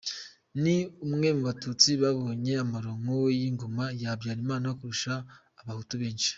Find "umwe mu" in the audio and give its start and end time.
1.05-1.41